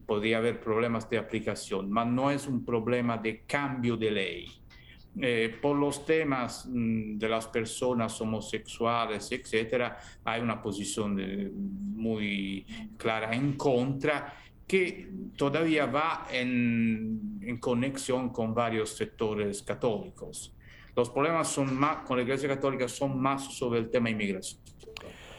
Podría 0.05 0.37
haber 0.37 0.61
problemas 0.61 1.09
de 1.09 1.17
aplicación, 1.17 1.93
pero 1.93 2.05
no 2.05 2.31
es 2.31 2.47
un 2.47 2.63
problema 2.63 3.17
de 3.17 3.41
cambio 3.41 3.97
de 3.97 4.09
ley. 4.09 4.47
Eh, 5.19 5.57
por 5.61 5.75
los 5.75 6.05
temas 6.05 6.65
mm, 6.65 7.17
de 7.17 7.27
las 7.27 7.47
personas 7.47 8.21
homosexuales, 8.21 9.29
etcétera, 9.33 9.97
hay 10.23 10.39
una 10.39 10.61
posición 10.61 11.19
eh, 11.19 11.51
muy 11.53 12.65
clara 12.95 13.35
en 13.35 13.57
contra 13.57 14.33
que 14.65 15.09
todavía 15.35 15.87
va 15.87 16.25
en 16.31 17.57
conexión 17.59 18.29
con 18.29 18.53
varios 18.53 18.91
sectores 18.91 19.61
católicos. 19.61 20.53
Los 20.95 21.09
problemas 21.09 21.47
son 21.47 21.77
más, 21.77 22.05
con 22.05 22.17
la 22.17 22.23
Iglesia 22.23 22.47
Católica 22.47 22.87
son 22.87 23.19
más 23.19 23.55
sobre 23.55 23.79
el 23.79 23.89
tema 23.89 24.09
inmigración 24.09 24.61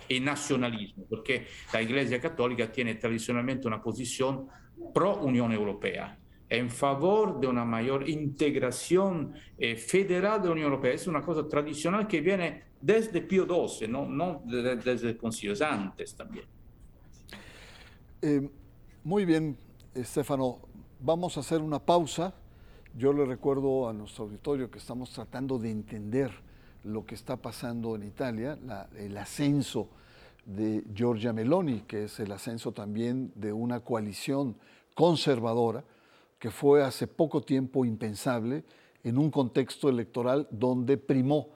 y 0.08 0.20
nacionalismo, 0.20 1.04
porque 1.08 1.46
la 1.73 1.82
Iglesia 1.82 2.20
Católica 2.20 2.70
tiene 2.70 2.94
tradicionalmente 2.96 3.66
una 3.66 3.82
posición 3.82 4.49
pro 4.92 5.16
Unión 5.16 5.52
Europea. 5.52 6.18
en 6.46 6.70
favor 6.70 7.40
de 7.40 7.49
una 7.49 7.64
mayor 7.64 8.08
integración 8.08 9.32
eh, 9.58 9.76
federal 9.76 10.40
de 10.40 10.49
la 10.49 10.52
Unión 10.52 10.66
Europea. 10.66 10.92
Es 10.92 11.06
una 11.06 11.23
cosa 11.23 11.49
tradicional 11.49 12.06
que 12.06 12.20
viene 12.20 12.64
desde 12.80 13.23
Pío 13.23 13.44
XII, 13.46 13.88
no, 13.88 14.06
no 14.06 14.42
desde 14.44 15.08
el 15.08 15.16
concilio, 15.16 15.56
antes 15.66 16.14
también. 16.14 16.44
Eh, 18.20 18.49
muy 19.02 19.25
bien, 19.25 19.56
Estefano. 19.94 20.61
Vamos 21.00 21.37
a 21.38 21.40
hacer 21.40 21.61
una 21.61 21.78
pausa. 21.78 22.34
Yo 22.96 23.12
le 23.12 23.24
recuerdo 23.24 23.88
a 23.88 23.92
nuestro 23.92 24.22
auditorio 24.24 24.70
que 24.70 24.78
estamos 24.78 25.10
tratando 25.10 25.58
de 25.58 25.68
entender 25.68 26.30
lo 26.84 27.04
que 27.04 27.16
está 27.16 27.36
pasando 27.36 27.96
en 27.96 28.04
Italia, 28.04 28.56
el 28.96 29.16
ascenso 29.16 29.88
de 30.46 30.84
Giorgia 30.94 31.32
Meloni, 31.32 31.80
que 31.80 32.04
es 32.04 32.20
el 32.20 32.30
ascenso 32.30 32.70
también 32.70 33.32
de 33.34 33.52
una 33.52 33.80
coalición 33.80 34.56
conservadora 34.94 35.82
que 36.38 36.52
fue 36.52 36.84
hace 36.84 37.08
poco 37.08 37.40
tiempo 37.40 37.84
impensable 37.84 38.62
en 39.02 39.18
un 39.18 39.28
contexto 39.28 39.88
electoral 39.88 40.46
donde 40.52 40.96
primó 40.96 41.48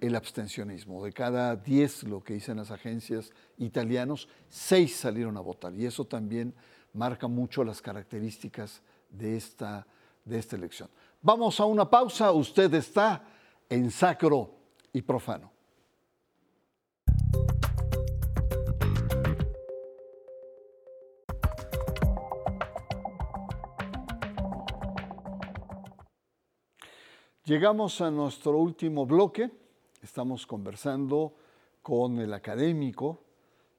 el 0.00 0.16
abstencionismo. 0.16 1.04
De 1.04 1.12
cada 1.12 1.54
10, 1.54 2.04
lo 2.04 2.24
que 2.24 2.32
dicen 2.32 2.56
las 2.56 2.70
agencias 2.70 3.30
italianos, 3.58 4.26
6 4.48 4.96
salieron 4.96 5.36
a 5.36 5.40
votar. 5.40 5.74
Y 5.74 5.84
eso 5.84 6.06
también 6.06 6.54
marca 6.94 7.28
mucho 7.28 7.62
las 7.62 7.82
características 7.82 8.80
de 9.10 9.36
esta, 9.36 9.86
de 10.24 10.38
esta 10.38 10.56
elección. 10.56 10.88
Vamos 11.20 11.60
a 11.60 11.64
una 11.64 11.88
pausa. 11.88 12.32
Usted 12.32 12.72
está 12.74 13.24
en 13.68 13.90
sacro 13.90 14.50
y 14.92 15.02
profano. 15.02 15.52
Llegamos 27.44 28.00
a 28.00 28.10
nuestro 28.10 28.56
último 28.58 29.04
bloque. 29.04 29.50
Estamos 30.00 30.46
conversando 30.46 31.34
con 31.82 32.18
el 32.20 32.32
académico 32.32 33.24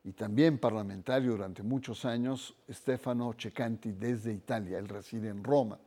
y 0.03 0.11
también 0.11 0.59
parlamentario 0.59 1.31
durante 1.31 1.63
muchos 1.63 2.03
años, 2.03 2.55
Stefano 2.69 3.33
Cecanti, 3.39 3.93
desde 3.93 4.33
Italia. 4.33 4.77
Él 4.77 4.89
reside 4.89 5.29
en 5.29 5.43
Roma, 5.43 5.79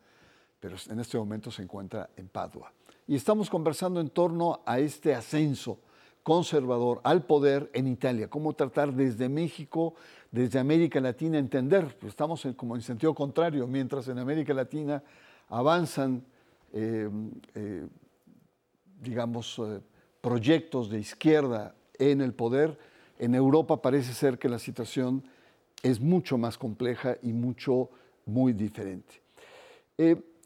pero 0.66 0.78
en 0.90 0.98
este 0.98 1.16
momento 1.16 1.48
se 1.52 1.62
encuentra 1.62 2.10
en 2.16 2.26
Padua. 2.26 2.72
Y 3.06 3.14
estamos 3.14 3.48
conversando 3.48 4.00
en 4.00 4.10
torno 4.10 4.62
a 4.66 4.80
este 4.80 5.14
ascenso 5.14 5.78
conservador 6.24 7.00
al 7.04 7.22
poder 7.22 7.70
en 7.72 7.86
Italia, 7.86 8.28
cómo 8.28 8.52
tratar 8.52 8.92
desde 8.92 9.28
México, 9.28 9.94
desde 10.32 10.58
América 10.58 11.00
Latina, 11.00 11.38
entender, 11.38 11.96
pues 12.00 12.10
estamos 12.10 12.44
como 12.56 12.74
en 12.74 12.82
sentido 12.82 13.14
contrario, 13.14 13.64
mientras 13.68 14.08
en 14.08 14.18
América 14.18 14.52
Latina 14.54 15.00
avanzan 15.50 16.24
eh, 16.72 17.08
eh, 17.54 17.86
digamos, 19.00 19.60
eh, 19.60 19.78
proyectos 20.20 20.90
de 20.90 20.98
izquierda 20.98 21.76
en 21.96 22.20
el 22.20 22.34
poder, 22.34 22.76
en 23.20 23.36
Europa 23.36 23.80
parece 23.80 24.12
ser 24.12 24.36
que 24.36 24.48
la 24.48 24.58
situación 24.58 25.22
es 25.84 26.00
mucho 26.00 26.36
más 26.38 26.58
compleja 26.58 27.18
y 27.22 27.32
mucho, 27.32 27.88
muy 28.24 28.52
diferente. 28.52 29.22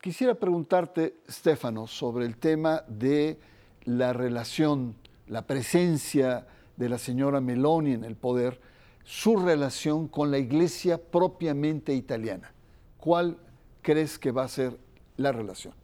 Quisiera 0.01 0.35
preguntarte, 0.35 1.17
Stefano, 1.29 1.87
sobre 1.87 2.25
el 2.25 2.37
tema 2.39 2.83
de 2.89 3.39
la 3.85 4.13
relación, 4.13 4.97
la 5.27 5.47
presencia 5.47 6.47
de 6.77 6.89
la 6.89 6.99
señora 6.99 7.41
Meloni 7.41 7.93
en 7.93 8.05
el 8.05 8.17
poder, 8.17 8.61
su 9.05 9.37
relación 9.37 10.09
con 10.09 10.31
la 10.31 10.39
iglesia 10.39 10.99
propiamente 10.99 11.93
italiana. 11.95 12.53
¿Cuál 12.97 13.39
crees 13.83 14.19
que 14.19 14.31
va 14.31 14.45
a 14.45 14.49
ser 14.49 14.79
la 15.17 15.33
relación? 15.33 15.75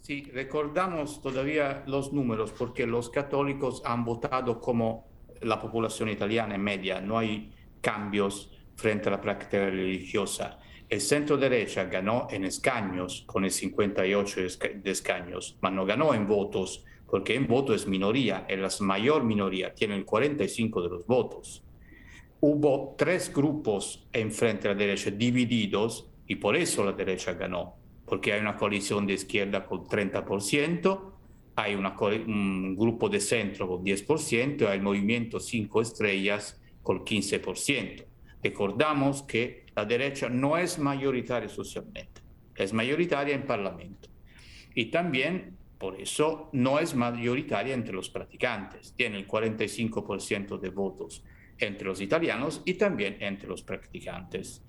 Sí, 0.00 0.30
recordamos 0.32 1.20
todavía 1.20 1.82
los 1.86 2.12
números 2.12 2.52
porque 2.52 2.86
los 2.86 3.10
católicos 3.10 3.82
han 3.84 4.04
votado 4.04 4.60
como 4.60 5.08
la 5.42 5.60
población 5.60 6.08
italiana 6.08 6.54
en 6.54 6.62
media, 6.62 7.00
no 7.00 7.18
hay 7.18 7.52
cambios 7.80 8.52
frente 8.76 9.08
a 9.08 9.12
la 9.12 9.20
práctica 9.20 9.58
religiosa. 9.58 10.60
El 10.88 11.00
centro 11.00 11.36
derecha 11.36 11.84
ganó 11.84 12.28
en 12.30 12.44
escaños 12.44 13.24
con 13.26 13.44
el 13.44 13.50
58 13.50 14.40
de 14.82 14.90
escaños, 14.90 15.58
pero 15.60 15.74
no 15.74 15.84
ganó 15.84 16.14
en 16.14 16.26
votos 16.26 16.84
porque 17.08 17.34
en 17.34 17.46
voto 17.46 17.74
es 17.74 17.86
minoría, 17.86 18.46
es 18.48 18.58
la 18.58 18.86
mayor 18.86 19.24
minoría, 19.24 19.74
tiene 19.74 19.96
el 19.96 20.04
45 20.04 20.82
de 20.82 20.88
los 20.88 21.06
votos. 21.06 21.62
Hubo 22.40 22.94
tres 22.98 23.32
grupos 23.32 24.06
en 24.12 24.30
frente 24.30 24.68
a 24.68 24.72
la 24.72 24.76
derecha 24.76 25.10
divididos 25.10 26.08
y 26.26 26.36
por 26.36 26.56
eso 26.56 26.84
la 26.84 26.92
derecha 26.92 27.32
ganó 27.34 27.76
porque 28.06 28.32
hay 28.32 28.40
una 28.40 28.56
coalición 28.56 29.06
de 29.06 29.14
izquierda 29.14 29.66
con 29.66 29.84
30%, 29.84 31.12
hay 31.56 31.74
un 31.74 32.76
grupo 32.76 33.08
de 33.08 33.20
centro 33.20 33.66
con 33.68 33.84
10% 33.84 34.62
y 34.62 34.64
hay 34.64 34.76
el 34.76 34.82
movimiento 34.82 35.40
5 35.40 35.82
estrellas 35.82 36.60
con 36.82 37.04
15%. 37.04 38.04
Recordamos 38.46 39.24
que 39.24 39.66
la 39.74 39.84
derecha 39.84 40.28
no 40.28 40.56
es 40.56 40.78
mayoritaria 40.78 41.48
socialmente, 41.48 42.20
es 42.54 42.72
mayoritaria 42.72 43.34
en 43.34 43.44
Parlamento. 43.44 44.08
Y 44.72 44.84
también, 44.86 45.56
por 45.78 46.00
eso, 46.00 46.48
no 46.52 46.78
es 46.78 46.94
mayoritaria 46.94 47.74
entre 47.74 47.92
los 47.92 48.08
practicantes. 48.08 48.94
Tiene 48.94 49.16
el 49.16 49.26
45% 49.26 50.60
de 50.60 50.68
votos 50.70 51.24
entre 51.58 51.88
los 51.88 52.00
italianos 52.00 52.62
y 52.64 52.74
también 52.74 53.16
entre 53.18 53.48
los 53.48 53.64
practicantes. 53.64 54.64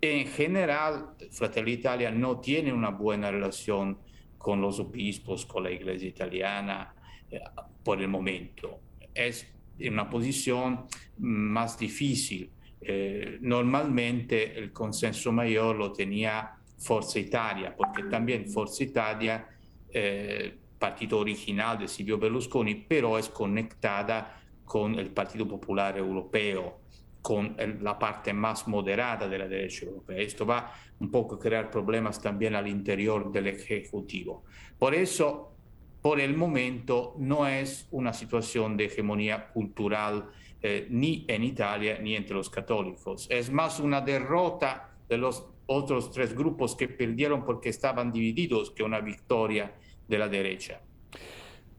En 0.00 0.26
general, 0.26 1.10
Fratelli 1.30 1.72
Italia 1.72 2.10
no 2.10 2.40
tiene 2.40 2.72
una 2.72 2.88
buena 2.88 3.30
relación 3.30 3.98
con 4.38 4.62
los 4.62 4.80
obispos, 4.80 5.44
con 5.44 5.64
la 5.64 5.70
iglesia 5.70 6.08
italiana 6.08 6.94
eh, 7.30 7.38
por 7.84 8.00
el 8.00 8.08
momento. 8.08 8.80
Es 9.12 9.46
una 9.78 10.08
posición 10.08 10.86
más 11.18 11.78
difícil. 11.78 12.50
Eh, 12.80 13.38
normalmente 13.40 14.58
el 14.58 14.72
consenso 14.72 15.32
mayor 15.32 15.76
lo 15.76 15.92
tenía 15.92 16.56
Forza 16.78 17.18
Italia, 17.18 17.74
porque 17.76 18.04
también 18.04 18.48
Forza 18.48 18.82
Italia, 18.82 19.46
eh, 19.92 20.56
partido 20.78 21.18
original 21.18 21.78
de 21.78 21.88
Silvio 21.88 22.18
Berlusconi, 22.18 22.86
pero 22.88 23.18
es 23.18 23.28
conectada 23.28 24.40
con 24.64 24.98
el 24.98 25.10
Partido 25.10 25.46
Popular 25.46 25.98
Europeo 25.98 26.80
con 27.22 27.54
la 27.82 27.98
parte 27.98 28.32
más 28.32 28.66
moderada 28.66 29.28
de 29.28 29.38
la 29.38 29.46
derecha 29.46 29.84
europea. 29.86 30.18
Esto 30.18 30.46
va 30.46 30.72
un 31.00 31.10
poco 31.10 31.34
a 31.34 31.38
crear 31.38 31.70
problemas 31.70 32.20
también 32.20 32.54
al 32.54 32.66
interior 32.66 33.30
del 33.30 33.48
Ejecutivo. 33.48 34.44
Por 34.78 34.94
eso, 34.94 35.52
por 36.00 36.18
el 36.18 36.36
momento, 36.36 37.14
no 37.18 37.46
es 37.46 37.86
una 37.90 38.12
situación 38.12 38.76
de 38.76 38.86
hegemonía 38.86 39.48
cultural 39.48 40.30
eh, 40.62 40.86
ni 40.90 41.24
en 41.26 41.42
Italia 41.42 41.98
ni 42.00 42.14
entre 42.14 42.34
los 42.34 42.50
católicos. 42.50 43.26
Es 43.30 43.50
más 43.50 43.80
una 43.80 44.02
derrota 44.02 44.90
de 45.08 45.16
los 45.16 45.46
otros 45.66 46.10
tres 46.10 46.34
grupos 46.34 46.76
que 46.76 46.88
perdieron 46.88 47.44
porque 47.44 47.70
estaban 47.70 48.12
divididos 48.12 48.70
que 48.70 48.82
una 48.82 49.00
victoria 49.00 49.72
de 50.06 50.18
la 50.18 50.28
derecha. 50.28 50.80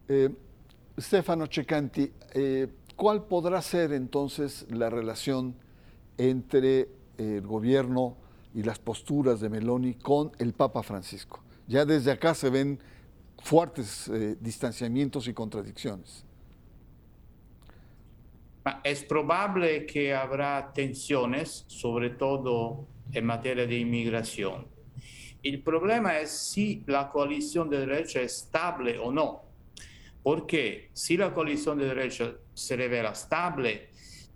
Eh, 0.07 0.29
Stefano 0.99 1.45
Cecanti, 1.47 2.11
eh, 2.33 2.67
¿Cuál 2.95 3.25
podrá 3.25 3.61
ser 3.63 3.93
entonces 3.93 4.67
la 4.69 4.89
relación 4.89 5.55
entre 6.19 6.87
el 7.17 7.41
gobierno 7.47 8.15
y 8.53 8.61
las 8.61 8.77
posturas 8.77 9.39
de 9.39 9.49
Meloni 9.49 9.95
con 9.95 10.31
el 10.37 10.53
Papa 10.53 10.83
Francisco? 10.83 11.39
Ya 11.67 11.83
desde 11.83 12.11
acá 12.11 12.35
se 12.35 12.51
ven 12.51 12.79
fuertes 13.41 14.11
distanciamientos 14.39 15.27
y 15.27 15.33
contradicciones. 15.33 16.25
Es 18.83 19.03
probable 19.03 19.85
que 19.85 20.13
habrá 20.13 20.71
tensiones, 20.73 21.65
sobre 21.67 22.11
todo 22.11 22.87
en 23.11 23.25
materia 23.25 23.65
de 23.65 23.77
inmigración. 23.77 24.67
El 25.41 25.63
problema 25.63 26.19
es 26.19 26.29
si 26.31 26.83
la 26.85 27.09
coalición 27.09 27.69
de 27.69 27.79
derecha 27.79 28.21
es 28.21 28.43
estable 28.43 28.99
o 28.99 29.11
no. 29.11 29.41
Porque 30.21 30.89
si 30.93 31.17
la 31.17 31.33
coalición 31.33 31.79
de 31.79 31.85
derecha 31.85 32.33
se 32.53 32.75
revela 32.75 33.09
estable, 33.09 33.89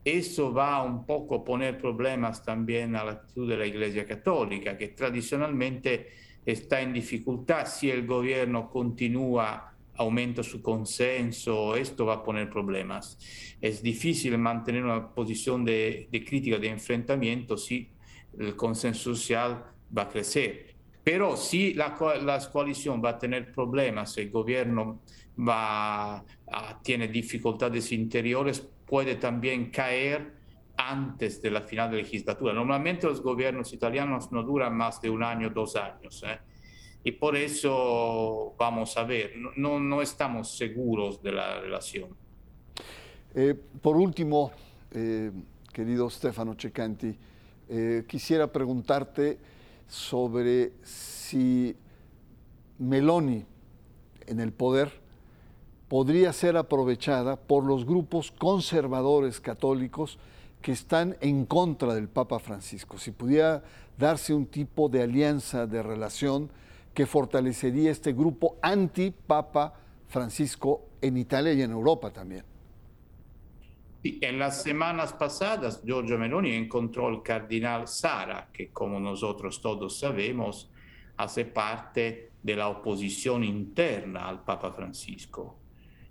eso 0.04 0.52
va 0.52 0.82
un 0.82 1.06
poco 1.06 1.36
a 1.36 1.44
poner 1.44 1.78
problemas 1.78 2.44
también 2.44 2.96
a 2.96 3.04
la 3.04 3.12
actitud 3.12 3.48
de 3.48 3.58
la 3.58 3.68
Iglesia 3.68 4.06
Católica, 4.06 4.76
que 4.78 4.90
tradicionalmente 4.90 6.10
está 6.44 6.82
en 6.82 6.94
dificultad 6.94 7.68
si 7.68 7.92
el 7.92 8.06
gobierno 8.08 8.70
continúa 8.70 9.75
aumenta 9.98 10.44
su 10.44 10.62
consenso, 10.62 11.76
esto 11.76 12.06
va 12.06 12.16
a 12.16 12.24
poner 12.24 12.50
problemas. 12.50 13.18
Es 13.62 13.82
difícil 13.82 14.38
mantener 14.38 14.84
una 14.84 15.14
posición 15.14 15.64
de, 15.64 16.08
crítica, 16.26 16.58
de 16.58 16.70
enfrentamiento, 16.70 17.58
si 17.58 17.90
el 18.38 18.56
consenso 18.56 19.16
social 19.16 19.66
va 19.96 20.04
a 20.04 20.10
crecer. 20.10 20.76
Pero 21.04 21.38
si 21.38 21.74
la, 21.74 21.96
la 22.24 22.40
coalición 22.52 23.02
va 23.04 23.12
a 23.12 23.20
tener 23.20 23.52
problemas, 23.52 24.18
el 24.18 24.32
gobierno 24.32 25.02
va, 25.38 26.24
tiene 26.82 27.08
dificultades 27.08 27.92
interiores, 27.92 28.68
puede 28.86 29.16
también 29.16 29.70
caer 29.70 30.34
antes 30.78 31.42
de 31.42 31.52
la 31.52 31.62
final 31.62 31.92
de 31.92 31.98
legislatura. 31.98 32.54
Normalmente 32.54 33.08
los 33.08 33.22
gobiernos 33.22 33.72
italianos 33.74 34.32
no 34.32 34.44
duran 34.44 34.76
más 34.76 35.02
de 35.02 35.10
un 35.10 35.24
año, 35.24 35.50
dos 35.50 35.76
años. 35.76 36.24
¿eh? 36.24 36.40
Y 37.06 37.12
por 37.14 37.38
eso 37.38 38.56
vamos 38.58 38.98
a 38.98 39.04
ver, 39.04 39.34
no, 39.56 39.80
no 39.80 40.02
estamos 40.02 40.58
seguros 40.58 41.22
de 41.22 41.32
la 41.32 41.62
relación. 41.62 42.10
Eh, 43.34 43.56
por 43.80 43.96
último, 43.96 44.52
eh, 44.92 45.32
querido 45.72 46.10
Stefano 46.10 46.56
Cecanti, 46.60 47.16
quisiera 48.08 48.52
preguntarte 48.52 49.40
sobre 49.88 50.74
si 50.84 51.76
Meloni 52.78 53.46
en 54.28 54.40
el 54.40 54.52
poder 54.52 54.92
podría 55.88 56.34
ser 56.34 56.58
aprovechada 56.58 57.36
por 57.36 57.64
los 57.64 57.86
grupos 57.86 58.32
conservadores 58.32 59.40
católicos 59.40 60.18
que 60.62 60.72
están 60.72 61.16
en 61.22 61.46
contra 61.46 61.94
del 61.94 62.10
Papa 62.10 62.40
Francisco. 62.40 62.98
Si 62.98 63.12
pudiera 63.12 63.64
darse 63.98 64.34
un 64.34 64.48
tipo 64.48 64.90
de 64.90 65.04
alianza, 65.04 65.68
de 65.68 65.84
relación 65.84 66.50
que 66.96 67.06
fortalecería 67.06 67.92
este 67.92 68.14
grupo 68.14 68.58
anti-Papa 68.62 69.74
Francisco 70.08 70.88
en 71.02 71.18
Italia 71.18 71.54
y 71.54 71.62
en 71.62 71.72
Europa 71.72 72.12
también. 72.12 72.46
en 74.02 74.40
las 74.40 74.62
semanas 74.64 75.14
pasadas, 75.14 75.82
Giorgio 75.84 76.18
Meloni 76.18 76.54
encontró 76.54 77.08
al 77.08 77.22
cardenal 77.22 77.88
Sara, 77.88 78.50
que 78.54 78.70
como 78.70 79.00
nosotros 79.00 79.62
todos 79.62 80.00
sabemos, 80.00 80.72
hace 81.18 81.46
parte 81.46 82.32
de 82.42 82.56
la 82.56 82.70
oposición 82.70 83.44
interna 83.44 84.30
al 84.30 84.44
Papa 84.44 84.72
Francisco. 84.72 85.58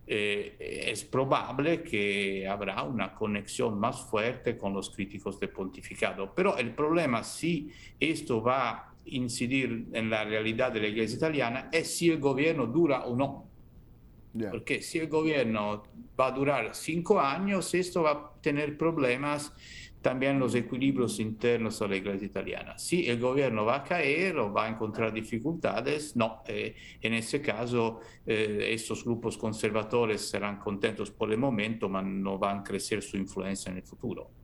Eh, 0.07 0.91
es 0.91 1.05
probable 1.05 1.83
que 1.83 2.47
habrá 2.47 2.83
una 2.83 3.15
conexión 3.15 3.79
más 3.79 4.03
fuerte 4.03 4.59
con 4.59 4.75
los 4.75 4.91
críticos 4.91 5.41
del 5.41 5.51
pontificado. 5.51 6.35
Pero 6.35 6.59
el 6.59 6.75
problema, 6.75 7.23
si 7.23 7.71
esto 7.99 8.43
va 8.43 8.94
a 9.05 9.11
incidir 9.11 9.87
en 9.93 10.11
la 10.11 10.25
realidad 10.25 10.73
de 10.73 10.81
la 10.81 10.89
Iglesia 10.89 11.17
italiana, 11.17 11.69
es 11.73 11.97
si 11.97 12.11
el 12.11 12.19
gobierno 12.19 12.67
dura 12.67 13.05
o 13.05 13.17
no. 13.17 13.49
Porque 14.51 14.83
si 14.83 14.99
el 14.99 15.09
gobierno 15.09 15.85
va 16.19 16.27
a 16.27 16.31
durar 16.33 16.75
cinco 16.75 17.21
años, 17.21 17.73
esto 17.73 18.03
va 18.03 18.11
a 18.11 18.33
tener 18.41 18.77
problemas 18.77 19.53
también 20.05 20.39
los 20.39 20.55
equilibrios 20.55 21.19
internos 21.19 21.79
de 21.79 21.89
la 21.89 21.97
iglesia 21.97 22.27
italiana. 22.27 22.79
Si 22.79 23.09
el 23.09 23.19
gobierno 23.19 23.65
va 23.65 23.77
a 23.77 23.83
caer 23.83 24.37
o 24.37 24.53
va 24.53 24.67
a 24.67 24.69
encontrar 24.69 25.15
dificultades, 25.15 26.15
no. 26.15 26.43
Eh, 26.47 26.77
en 27.01 27.15
ese 27.15 27.41
caso, 27.41 28.01
eh, 28.27 28.69
estos 28.71 29.03
grupos 29.03 29.39
conservadores 29.39 30.21
serán 30.29 30.59
contentos 30.59 31.11
por 31.11 31.33
el 31.33 31.39
momento, 31.39 31.91
pero 31.91 32.03
no 32.03 32.39
van 32.39 32.59
a 32.59 32.63
crecer 32.63 33.03
su 33.03 33.17
influencia 33.17 33.71
en 33.71 33.79
el 33.79 33.83
futuro. 33.83 34.44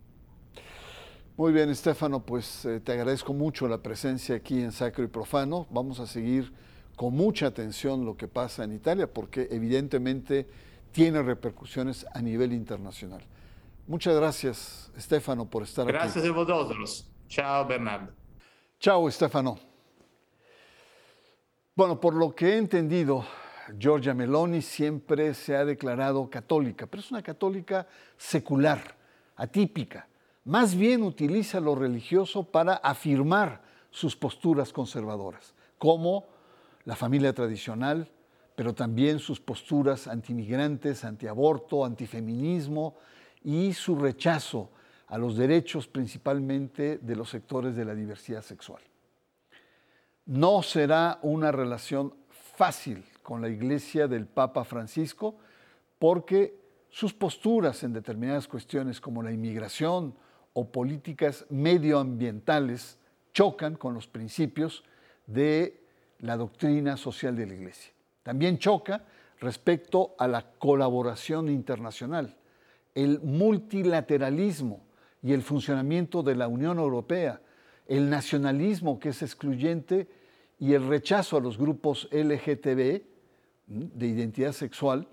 Muy 1.41 1.55
bien, 1.55 1.71
Estefano, 1.71 2.21
pues 2.21 2.67
eh, 2.67 2.81
te 2.81 2.93
agradezco 2.93 3.33
mucho 3.33 3.67
la 3.67 3.79
presencia 3.79 4.35
aquí 4.35 4.61
en 4.61 4.73
Sacro 4.73 5.03
y 5.03 5.07
Profano. 5.07 5.67
Vamos 5.71 5.99
a 5.99 6.07
seguir 6.07 6.53
con 6.97 7.15
mucha 7.15 7.47
atención 7.47 8.05
lo 8.05 8.15
que 8.15 8.29
pasa 8.29 8.63
en 8.63 8.73
Italia, 8.73 9.11
porque 9.11 9.49
evidentemente 9.51 10.47
tiene 10.93 11.23
repercusiones 11.23 12.05
a 12.13 12.21
nivel 12.21 12.53
internacional. 12.53 13.23
Muchas 13.87 14.15
gracias, 14.17 14.93
Estefano, 14.99 15.49
por 15.49 15.63
estar 15.63 15.85
aquí. 15.85 15.95
Gracias 15.95 16.23
a 16.27 16.31
vosotros. 16.31 17.11
Chao, 17.27 17.67
Bernardo. 17.67 18.13
Chao, 18.79 19.09
Estefano. 19.09 19.59
Bueno, 21.75 21.99
por 21.99 22.13
lo 22.13 22.35
que 22.35 22.51
he 22.51 22.59
entendido, 22.59 23.25
Giorgia 23.79 24.13
Meloni 24.13 24.61
siempre 24.61 25.33
se 25.33 25.57
ha 25.57 25.65
declarado 25.65 26.29
católica, 26.29 26.87
pero 26.87 27.01
es 27.01 27.11
una 27.11 27.23
católica 27.23 27.87
secular, 28.19 28.95
atípica. 29.37 30.10
Más 30.51 30.75
bien 30.75 31.05
utiliza 31.05 31.61
lo 31.61 31.77
religioso 31.77 32.43
para 32.43 32.75
afirmar 32.75 33.63
sus 33.89 34.17
posturas 34.17 34.73
conservadoras, 34.73 35.55
como 35.79 36.27
la 36.85 36.97
familia 36.97 37.33
tradicional, 37.33 38.11
pero 38.57 38.75
también 38.75 39.21
sus 39.21 39.39
posturas 39.39 40.09
antimigrantes, 40.09 41.05
antiaborto, 41.05 41.85
antifeminismo, 41.85 42.97
y 43.45 43.73
su 43.75 43.95
rechazo 43.95 44.71
a 45.07 45.19
los 45.19 45.37
derechos 45.37 45.87
principalmente 45.87 46.99
de 46.99 47.15
los 47.15 47.31
sectores 47.31 47.77
de 47.77 47.85
la 47.85 47.95
diversidad 47.95 48.43
sexual. 48.43 48.83
No 50.27 50.65
será 50.65 51.21
una 51.23 51.53
relación 51.53 52.13
fácil 52.57 53.05
con 53.23 53.41
la 53.41 53.49
iglesia 53.49 54.09
del 54.09 54.27
Papa 54.27 54.65
Francisco 54.65 55.37
porque 56.01 56.59
sus 56.89 57.15
posturas 57.15 57.85
en 57.85 57.93
determinadas 57.93 58.49
cuestiones 58.49 59.01
como 59.01 59.23
la 59.23 59.31
inmigración 59.31 60.17
o 60.53 60.71
políticas 60.71 61.47
medioambientales 61.51 62.99
chocan 63.33 63.77
con 63.77 63.95
los 63.95 64.07
principios 64.07 64.85
de 65.27 65.81
la 66.19 66.37
doctrina 66.37 66.97
social 66.97 67.37
de 67.37 67.47
la 67.47 67.55
iglesia. 67.55 67.93
También 68.23 68.59
choca 68.59 69.05
respecto 69.41 70.15
a 70.19 70.29
la 70.29 70.53
colaboración 70.59 71.49
internacional 71.49 72.37
el 72.95 73.21
multilateralismo 73.21 74.81
y 75.23 75.33
el 75.33 75.43
funcionamiento 75.43 76.23
de 76.23 76.35
la 76.35 76.49
Unión 76.49 76.79
Europea, 76.79 77.41
el 77.87 78.09
nacionalismo 78.11 78.99
que 78.99 79.11
es 79.11 79.23
excluyente 79.23 80.09
y 80.59 80.75
el 80.75 80.87
rechazo 80.87 81.37
a 81.37 81.41
los 81.41 81.59
grupos 81.59 82.09
LGTB 82.13 83.03
de 83.67 84.07
identidad 84.07 84.53
sexual 84.53 85.09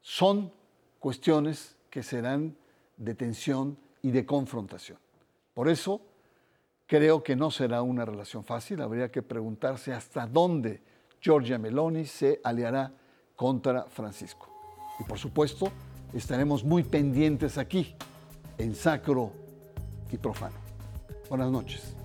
son 0.00 0.52
cuestiones 0.98 1.76
que 1.90 2.02
serán 2.02 2.56
de 2.96 3.14
tensión 3.14 3.78
y 4.06 4.12
de 4.12 4.24
confrontación. 4.24 4.98
Por 5.52 5.68
eso 5.68 6.00
creo 6.86 7.24
que 7.24 7.34
no 7.34 7.50
será 7.50 7.82
una 7.82 8.04
relación 8.04 8.44
fácil, 8.44 8.80
habría 8.80 9.10
que 9.10 9.20
preguntarse 9.20 9.92
hasta 9.92 10.28
dónde 10.28 10.80
Giorgia 11.20 11.58
Meloni 11.58 12.04
se 12.04 12.40
aliará 12.44 12.92
contra 13.34 13.82
Francisco. 13.86 14.48
Y 15.00 15.02
por 15.02 15.18
supuesto, 15.18 15.72
estaremos 16.14 16.62
muy 16.62 16.84
pendientes 16.84 17.58
aquí 17.58 17.96
en 18.58 18.76
Sacro 18.76 19.32
y 20.12 20.18
Profano. 20.18 20.54
Buenas 21.28 21.50
noches. 21.50 21.96